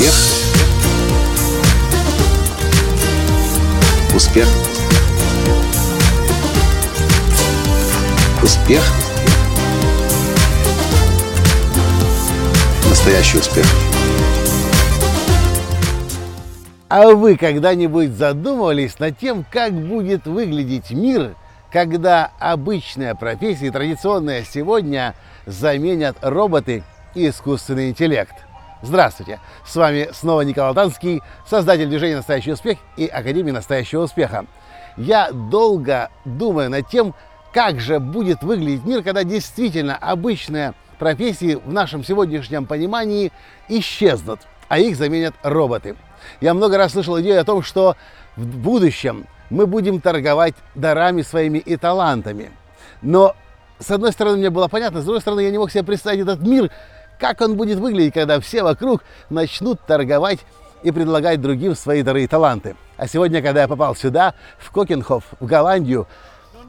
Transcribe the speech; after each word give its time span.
Успех. 0.00 0.14
Успех. 4.14 4.48
Успех. 8.42 8.82
Настоящий 12.88 13.38
успех. 13.38 13.66
А 16.88 17.08
вы 17.10 17.36
когда-нибудь 17.36 18.12
задумывались 18.12 18.98
над 18.98 19.18
тем, 19.18 19.44
как 19.52 19.74
будет 19.74 20.24
выглядеть 20.26 20.90
мир, 20.92 21.34
когда 21.70 22.32
обычная 22.38 23.14
профессия 23.14 23.70
традиционная 23.70 24.44
сегодня 24.50 25.14
заменят 25.44 26.16
роботы 26.22 26.84
и 27.14 27.28
искусственный 27.28 27.90
интеллект? 27.90 28.32
Здравствуйте! 28.82 29.40
С 29.66 29.76
вами 29.76 30.08
снова 30.12 30.40
Николай 30.42 30.74
Танский, 30.74 31.22
создатель 31.46 31.86
движения 31.86 32.16
«Настоящий 32.16 32.52
успех» 32.52 32.78
и 32.96 33.06
Академии 33.06 33.50
«Настоящего 33.50 34.02
успеха». 34.02 34.46
Я 34.96 35.30
долго 35.32 36.10
думаю 36.24 36.70
над 36.70 36.88
тем, 36.88 37.14
как 37.52 37.80
же 37.80 38.00
будет 38.00 38.42
выглядеть 38.42 38.84
мир, 38.84 39.02
когда 39.02 39.24
действительно 39.24 39.96
обычные 39.96 40.74
профессии 40.98 41.54
в 41.54 41.72
нашем 41.72 42.04
сегодняшнем 42.04 42.66
понимании 42.66 43.32
исчезнут, 43.68 44.40
а 44.68 44.78
их 44.78 44.96
заменят 44.96 45.34
роботы– 45.42 45.96
я 46.40 46.54
много 46.54 46.78
раз 46.78 46.92
слышал 46.92 47.20
идею 47.20 47.40
о 47.40 47.44
том, 47.44 47.62
что 47.62 47.96
в 48.36 48.58
будущем 48.58 49.26
мы 49.50 49.66
будем 49.66 50.00
торговать 50.00 50.54
дарами 50.74 51.22
своими 51.22 51.58
и 51.58 51.76
талантами. 51.76 52.50
Но, 53.02 53.34
с 53.78 53.90
одной 53.90 54.12
стороны, 54.12 54.38
мне 54.38 54.50
было 54.50 54.68
понятно, 54.68 55.00
с 55.00 55.04
другой 55.04 55.20
стороны, 55.20 55.40
я 55.40 55.50
не 55.50 55.58
мог 55.58 55.70
себе 55.70 55.82
представить 55.82 56.20
этот 56.20 56.40
мир, 56.40 56.70
как 57.20 57.40
он 57.40 57.56
будет 57.56 57.78
выглядеть, 57.78 58.14
когда 58.14 58.40
все 58.40 58.62
вокруг 58.62 59.04
начнут 59.28 59.80
торговать 59.86 60.40
и 60.82 60.90
предлагать 60.90 61.40
другим 61.40 61.76
свои 61.76 62.02
дары 62.02 62.24
и 62.24 62.26
таланты. 62.26 62.74
А 62.96 63.06
сегодня, 63.06 63.42
когда 63.42 63.62
я 63.62 63.68
попал 63.68 63.94
сюда, 63.94 64.34
в 64.58 64.70
Кокенхоф, 64.70 65.24
в 65.38 65.46
Голландию, 65.46 66.06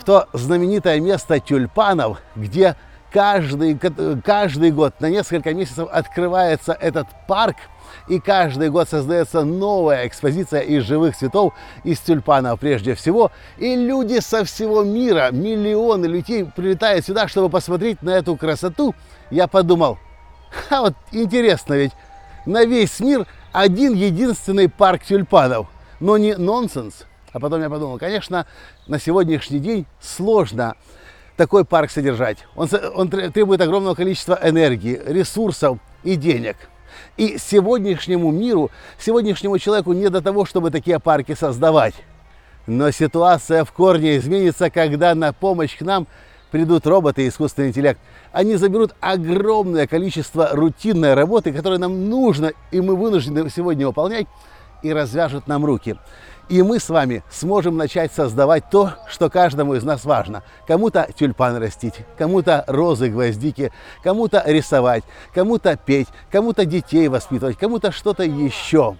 в 0.00 0.04
то 0.04 0.26
знаменитое 0.32 1.00
место 1.00 1.38
тюльпанов, 1.38 2.20
где 2.34 2.76
каждый, 3.12 3.78
каждый 4.24 4.70
год 4.70 4.94
на 5.00 5.10
несколько 5.10 5.52
месяцев 5.54 5.88
открывается 5.92 6.72
этот 6.72 7.06
парк– 7.26 7.56
и 8.08 8.20
каждый 8.20 8.70
год 8.70 8.88
создается 8.88 9.44
новая 9.44 10.06
экспозиция 10.06 10.60
из 10.60 10.84
живых 10.84 11.16
цветов, 11.16 11.52
из 11.84 11.98
тюльпанов 12.00 12.58
прежде 12.60 12.94
всего. 12.94 13.30
И 13.58 13.76
люди 13.76 14.20
со 14.20 14.44
всего 14.44 14.82
мира, 14.82 15.28
миллионы 15.30 16.06
людей 16.06 16.44
прилетают 16.44 17.04
сюда, 17.04 17.28
чтобы 17.28 17.50
посмотреть 17.50 18.02
на 18.02 18.10
эту 18.10 18.36
красоту. 18.36 18.94
Я 19.30 19.46
подумал, 19.46 19.98
а 20.70 20.82
вот 20.82 20.94
интересно 21.12 21.74
ведь, 21.74 21.92
на 22.46 22.64
весь 22.64 23.00
мир 23.00 23.26
один 23.52 23.94
единственный 23.94 24.68
парк 24.68 25.04
тюльпанов. 25.04 25.66
Но 26.00 26.16
не 26.16 26.36
нонсенс. 26.36 27.06
А 27.32 27.40
потом 27.40 27.60
я 27.60 27.68
подумал, 27.68 27.98
конечно, 27.98 28.46
на 28.86 28.98
сегодняшний 28.98 29.58
день 29.58 29.86
сложно 30.00 30.76
такой 31.36 31.64
парк 31.64 31.90
содержать. 31.90 32.38
Он, 32.56 32.68
он 32.94 33.10
требует 33.10 33.60
огромного 33.60 33.94
количества 33.94 34.38
энергии, 34.42 35.00
ресурсов 35.04 35.78
и 36.02 36.16
денег. 36.16 36.56
И 37.16 37.36
сегодняшнему 37.38 38.30
миру, 38.30 38.70
сегодняшнему 38.98 39.58
человеку 39.58 39.92
не 39.92 40.08
до 40.08 40.22
того, 40.22 40.46
чтобы 40.46 40.70
такие 40.70 40.98
парки 40.98 41.34
создавать. 41.34 41.94
Но 42.66 42.90
ситуация 42.90 43.64
в 43.64 43.72
корне 43.72 44.16
изменится, 44.16 44.70
когда 44.70 45.14
на 45.14 45.32
помощь 45.32 45.76
к 45.76 45.82
нам 45.82 46.06
придут 46.50 46.86
роботы 46.86 47.24
и 47.24 47.28
искусственный 47.28 47.68
интеллект. 47.68 48.00
Они 48.32 48.56
заберут 48.56 48.94
огромное 49.00 49.86
количество 49.86 50.50
рутинной 50.52 51.14
работы, 51.14 51.52
которую 51.52 51.80
нам 51.80 52.08
нужно 52.08 52.52
и 52.70 52.80
мы 52.80 52.96
вынуждены 52.96 53.48
сегодня 53.50 53.86
выполнять, 53.86 54.26
и 54.82 54.92
развяжут 54.92 55.48
нам 55.48 55.64
руки. 55.64 55.96
И 56.48 56.62
мы 56.62 56.78
с 56.78 56.88
вами 56.88 57.22
сможем 57.30 57.76
начать 57.76 58.12
создавать 58.12 58.70
то, 58.70 58.92
что 59.06 59.28
каждому 59.28 59.74
из 59.74 59.82
нас 59.82 60.04
важно. 60.04 60.42
Кому-то 60.66 61.08
тюльпан 61.14 61.56
растить, 61.58 61.94
кому-то 62.16 62.64
розы, 62.66 63.10
гвоздики, 63.10 63.70
кому-то 64.02 64.42
рисовать, 64.46 65.04
кому-то 65.34 65.76
петь, 65.76 66.08
кому-то 66.30 66.64
детей 66.64 67.08
воспитывать, 67.08 67.58
кому-то 67.58 67.92
что-то 67.92 68.22
еще. 68.22 68.96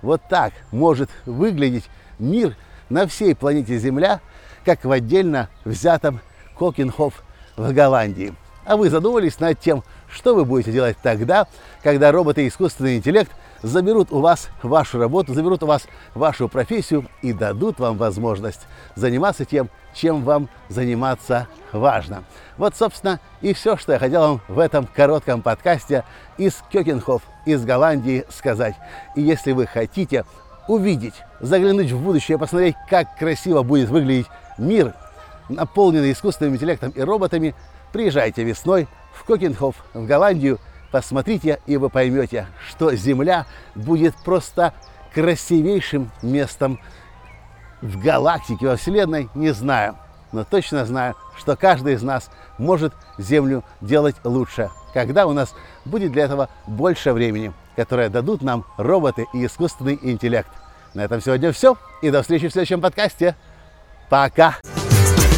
Вот 0.00 0.22
так 0.28 0.52
может 0.70 1.10
выглядеть 1.26 1.84
мир 2.20 2.56
на 2.88 3.06
всей 3.08 3.34
планете 3.34 3.78
Земля, 3.78 4.20
как 4.64 4.84
в 4.84 4.92
отдельно 4.92 5.48
взятом 5.64 6.20
Кокенхоф 6.62 7.24
в 7.56 7.72
Голландии. 7.72 8.32
А 8.64 8.76
вы 8.76 8.88
задумались 8.88 9.40
над 9.40 9.58
тем, 9.58 9.82
что 10.08 10.32
вы 10.32 10.44
будете 10.44 10.70
делать 10.70 10.96
тогда, 11.02 11.48
когда 11.82 12.12
роботы 12.12 12.44
и 12.44 12.48
искусственный 12.48 12.98
интеллект 12.98 13.32
заберут 13.64 14.12
у 14.12 14.20
вас 14.20 14.48
вашу 14.62 15.00
работу, 15.00 15.34
заберут 15.34 15.64
у 15.64 15.66
вас 15.66 15.88
вашу 16.14 16.48
профессию 16.48 17.06
и 17.20 17.32
дадут 17.32 17.80
вам 17.80 17.96
возможность 17.96 18.60
заниматься 18.94 19.44
тем, 19.44 19.70
чем 19.92 20.22
вам 20.22 20.48
заниматься 20.68 21.48
важно. 21.72 22.22
Вот, 22.56 22.76
собственно, 22.76 23.18
и 23.40 23.54
все, 23.54 23.76
что 23.76 23.94
я 23.94 23.98
хотел 23.98 24.20
вам 24.20 24.40
в 24.46 24.60
этом 24.60 24.86
коротком 24.86 25.42
подкасте 25.42 26.04
из 26.38 26.62
Кёкенхоф, 26.70 27.22
из 27.44 27.64
Голландии 27.64 28.24
сказать. 28.30 28.76
И 29.16 29.20
если 29.20 29.50
вы 29.50 29.66
хотите 29.66 30.24
увидеть, 30.68 31.14
заглянуть 31.40 31.90
в 31.90 32.00
будущее, 32.00 32.38
посмотреть, 32.38 32.76
как 32.88 33.16
красиво 33.18 33.64
будет 33.64 33.88
выглядеть 33.88 34.28
мир, 34.58 34.94
наполненный 35.48 36.12
искусственным 36.12 36.54
интеллектом 36.54 36.90
и 36.90 37.00
роботами, 37.00 37.54
приезжайте 37.92 38.44
весной 38.44 38.88
в 39.12 39.24
Кокенхоф, 39.24 39.76
в 39.94 40.06
Голландию, 40.06 40.58
посмотрите, 40.90 41.60
и 41.66 41.76
вы 41.76 41.90
поймете, 41.90 42.46
что 42.68 42.94
Земля 42.94 43.46
будет 43.74 44.14
просто 44.24 44.74
красивейшим 45.14 46.10
местом 46.22 46.80
в 47.80 48.02
галактике, 48.02 48.66
во 48.66 48.76
Вселенной, 48.76 49.28
не 49.34 49.50
знаю. 49.50 49.96
Но 50.32 50.44
точно 50.44 50.86
знаю, 50.86 51.14
что 51.36 51.56
каждый 51.56 51.94
из 51.94 52.02
нас 52.02 52.30
может 52.56 52.94
Землю 53.18 53.64
делать 53.80 54.16
лучше, 54.24 54.70
когда 54.94 55.26
у 55.26 55.32
нас 55.32 55.54
будет 55.84 56.12
для 56.12 56.24
этого 56.24 56.48
больше 56.66 57.12
времени, 57.12 57.52
которое 57.76 58.08
дадут 58.08 58.42
нам 58.42 58.64
роботы 58.78 59.26
и 59.34 59.44
искусственный 59.44 59.98
интеллект. 60.00 60.50
На 60.94 61.02
этом 61.02 61.20
сегодня 61.20 61.52
все, 61.52 61.76
и 62.00 62.10
до 62.10 62.22
встречи 62.22 62.48
в 62.48 62.52
следующем 62.52 62.80
подкасте. 62.80 63.34
Пока! 64.08 64.71